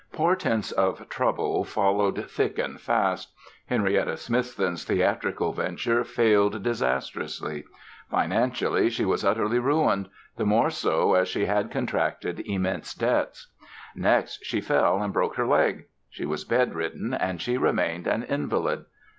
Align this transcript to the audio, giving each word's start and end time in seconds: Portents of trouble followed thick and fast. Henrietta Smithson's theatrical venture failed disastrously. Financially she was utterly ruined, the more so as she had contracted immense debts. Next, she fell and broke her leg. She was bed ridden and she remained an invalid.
Portents 0.11 0.71
of 0.71 1.07
trouble 1.09 1.63
followed 1.63 2.27
thick 2.27 2.57
and 2.57 2.81
fast. 2.81 3.33
Henrietta 3.67 4.17
Smithson's 4.17 4.83
theatrical 4.83 5.53
venture 5.53 6.03
failed 6.03 6.63
disastrously. 6.63 7.65
Financially 8.09 8.89
she 8.89 9.05
was 9.05 9.23
utterly 9.23 9.59
ruined, 9.59 10.09
the 10.37 10.43
more 10.47 10.71
so 10.71 11.13
as 11.13 11.27
she 11.27 11.45
had 11.45 11.69
contracted 11.69 12.39
immense 12.47 12.95
debts. 12.95 13.51
Next, 13.95 14.43
she 14.43 14.59
fell 14.59 15.03
and 15.03 15.13
broke 15.13 15.35
her 15.35 15.45
leg. 15.45 15.85
She 16.09 16.25
was 16.25 16.45
bed 16.45 16.73
ridden 16.73 17.13
and 17.13 17.39
she 17.39 17.55
remained 17.59 18.07
an 18.07 18.23
invalid. 18.23 18.85